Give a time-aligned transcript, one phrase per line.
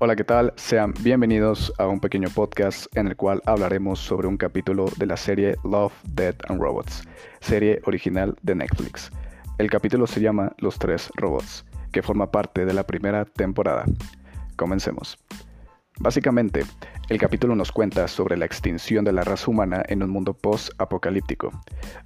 [0.00, 0.52] Hola, ¿qué tal?
[0.54, 5.16] Sean bienvenidos a un pequeño podcast en el cual hablaremos sobre un capítulo de la
[5.16, 7.02] serie Love, Dead and Robots,
[7.40, 9.10] serie original de Netflix.
[9.58, 13.86] El capítulo se llama Los Tres Robots, que forma parte de la primera temporada.
[14.54, 15.18] Comencemos.
[15.98, 16.62] Básicamente,
[17.08, 21.50] el capítulo nos cuenta sobre la extinción de la raza humana en un mundo post-apocalíptico,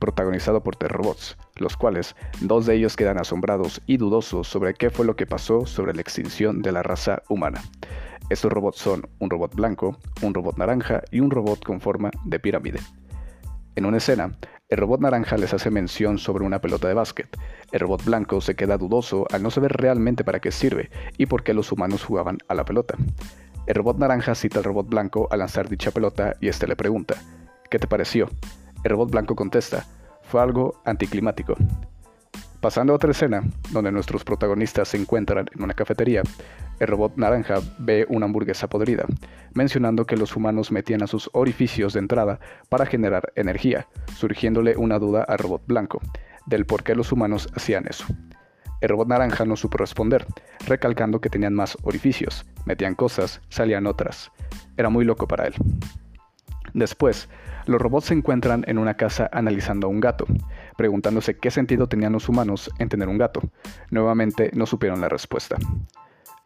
[0.00, 4.90] protagonizado por tres robots, los cuales dos de ellos quedan asombrados y dudosos sobre qué
[4.90, 7.62] fue lo que pasó sobre la extinción de la raza humana.
[8.28, 12.40] Estos robots son un robot blanco, un robot naranja y un robot con forma de
[12.40, 12.80] pirámide.
[13.76, 14.36] En una escena,
[14.68, 17.28] el robot naranja les hace mención sobre una pelota de básquet.
[17.70, 21.44] El robot blanco se queda dudoso al no saber realmente para qué sirve y por
[21.44, 22.96] qué los humanos jugaban a la pelota.
[23.68, 27.16] El robot naranja cita al robot blanco al lanzar dicha pelota y este le pregunta,
[27.70, 28.30] ¿qué te pareció?
[28.82, 29.84] El robot blanco contesta,
[30.22, 31.54] fue algo anticlimático.
[32.62, 36.22] Pasando a otra escena, donde nuestros protagonistas se encuentran en una cafetería,
[36.80, 39.04] el robot naranja ve una hamburguesa podrida,
[39.52, 44.98] mencionando que los humanos metían a sus orificios de entrada para generar energía, surgiéndole una
[44.98, 46.00] duda al robot blanco,
[46.46, 48.06] del por qué los humanos hacían eso.
[48.80, 50.26] El robot naranja no supo responder,
[50.66, 54.30] recalcando que tenían más orificios, metían cosas, salían otras.
[54.76, 55.54] Era muy loco para él.
[56.74, 57.28] Después,
[57.66, 60.26] los robots se encuentran en una casa analizando a un gato,
[60.76, 63.42] preguntándose qué sentido tenían los humanos en tener un gato.
[63.90, 65.56] Nuevamente no supieron la respuesta.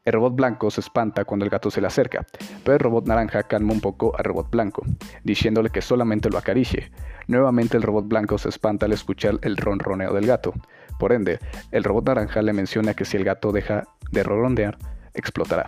[0.05, 2.27] El robot blanco se espanta cuando el gato se le acerca,
[2.65, 4.83] pero el robot naranja calma un poco al robot blanco,
[5.23, 6.91] diciéndole que solamente lo acaricie.
[7.29, 10.55] Nuevamente el robot blanco se espanta al escuchar el ronroneo del gato.
[10.99, 11.39] Por ende,
[11.71, 14.79] el robot naranja le menciona que si el gato deja de ronronear,
[15.15, 15.65] explotará.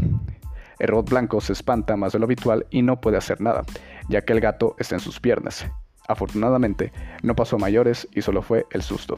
[0.78, 3.62] El robot blanco se espanta más de lo habitual y no puede hacer nada,
[4.08, 5.66] ya que el gato está en sus piernas.
[6.08, 9.16] Afortunadamente, no pasó a mayores y solo fue el susto.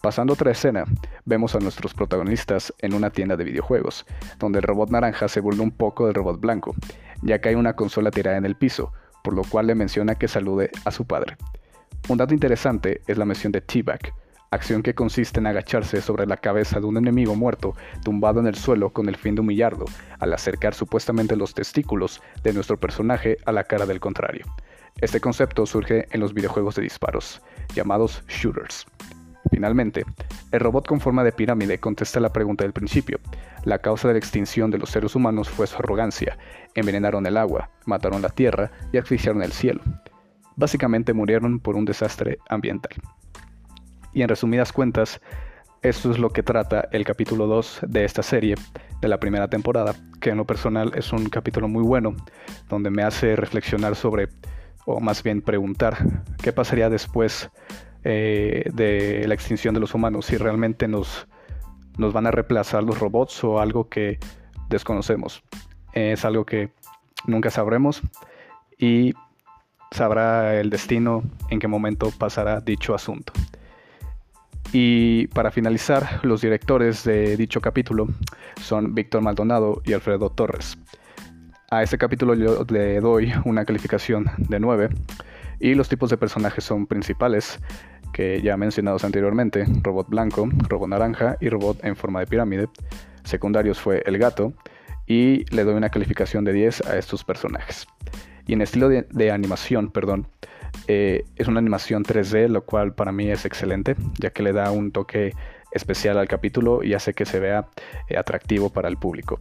[0.00, 0.84] Pasando otra escena,
[1.24, 4.04] vemos a nuestros protagonistas en una tienda de videojuegos,
[4.38, 6.74] donde el robot naranja se burla un poco del robot blanco,
[7.22, 10.28] ya que hay una consola tirada en el piso, por lo cual le menciona que
[10.28, 11.38] salude a su padre.
[12.10, 14.12] Un dato interesante es la mención de T-Bag,
[14.54, 18.54] acción que consiste en agacharse sobre la cabeza de un enemigo muerto tumbado en el
[18.54, 19.86] suelo con el fin de humillarlo,
[20.18, 24.46] al acercar supuestamente los testículos de nuestro personaje a la cara del contrario.
[25.00, 27.42] Este concepto surge en los videojuegos de disparos,
[27.74, 28.86] llamados shooters.
[29.50, 30.04] Finalmente,
[30.52, 33.18] el robot con forma de pirámide contesta la pregunta del principio.
[33.64, 36.38] La causa de la extinción de los seres humanos fue su arrogancia.
[36.74, 39.82] Envenenaron el agua, mataron la tierra y asfixiaron el cielo.
[40.56, 42.92] Básicamente murieron por un desastre ambiental.
[44.14, 45.20] Y en resumidas cuentas,
[45.82, 48.54] esto es lo que trata el capítulo 2 de esta serie,
[49.00, 52.14] de la primera temporada, que en lo personal es un capítulo muy bueno,
[52.68, 54.28] donde me hace reflexionar sobre,
[54.86, 55.98] o más bien preguntar,
[56.40, 57.50] qué pasaría después
[58.04, 61.26] eh, de la extinción de los humanos, si realmente nos,
[61.98, 64.18] nos van a reemplazar los robots o algo que
[64.70, 65.42] desconocemos.
[65.92, 66.70] Es algo que
[67.26, 68.00] nunca sabremos
[68.78, 69.12] y
[69.90, 73.32] sabrá el destino en qué momento pasará dicho asunto.
[74.76, 78.08] Y para finalizar, los directores de dicho capítulo
[78.60, 80.76] son Víctor Maldonado y Alfredo Torres.
[81.70, 84.88] A este capítulo yo le doy una calificación de 9
[85.60, 87.60] y los tipos de personajes son principales
[88.12, 92.68] que ya mencionados anteriormente, robot blanco, robot naranja y robot en forma de pirámide.
[93.22, 94.54] Secundarios fue el gato
[95.06, 97.86] y le doy una calificación de 10 a estos personajes.
[98.48, 100.26] Y en estilo de, animación, perdón,
[100.86, 104.70] eh, es una animación 3D, lo cual para mí es excelente, ya que le da
[104.70, 105.32] un toque
[105.72, 107.66] especial al capítulo y hace que se vea
[108.08, 109.40] eh, atractivo para el público.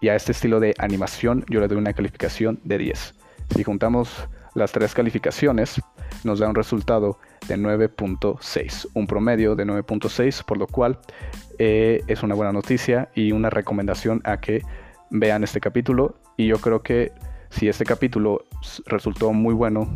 [0.00, 3.14] Y a este estilo de animación yo le doy una calificación de 10.
[3.54, 5.80] Si juntamos las tres calificaciones,
[6.24, 10.98] nos da un resultado de 9.6, un promedio de 9.6, por lo cual
[11.58, 14.62] eh, es una buena noticia y una recomendación a que
[15.10, 16.16] vean este capítulo.
[16.36, 17.12] Y yo creo que
[17.50, 18.44] si este capítulo
[18.86, 19.88] resultó muy bueno,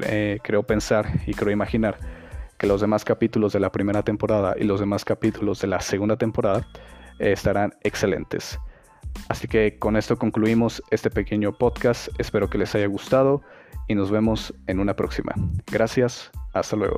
[0.00, 1.98] creo pensar y creo imaginar
[2.58, 6.16] que los demás capítulos de la primera temporada y los demás capítulos de la segunda
[6.16, 6.66] temporada
[7.18, 8.58] eh, estarán excelentes.
[9.28, 12.08] Así que con esto concluimos este pequeño podcast.
[12.18, 13.42] Espero que les haya gustado
[13.88, 15.34] y nos vemos en una próxima.
[15.70, 16.96] Gracias, hasta luego.